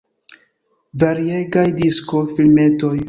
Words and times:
Variegaj 1.03 1.67
disko-filmetoj. 1.77 2.95